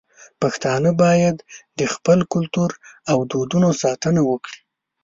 [0.41, 1.37] پښتانه بايد
[1.79, 2.69] د خپل کلتور
[3.11, 4.59] او دودونو ساتنه وکړي.